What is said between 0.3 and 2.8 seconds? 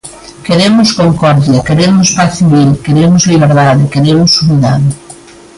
Queremos concordia, queremos paz civil,